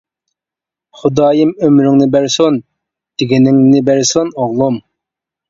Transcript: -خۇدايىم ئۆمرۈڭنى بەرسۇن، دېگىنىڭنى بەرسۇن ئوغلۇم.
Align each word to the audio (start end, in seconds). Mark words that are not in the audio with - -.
-خۇدايىم 1.01 1.51
ئۆمرۈڭنى 1.67 2.07
بەرسۇن، 2.15 2.57
دېگىنىڭنى 3.23 3.85
بەرسۇن 3.93 4.35
ئوغلۇم. 4.41 4.83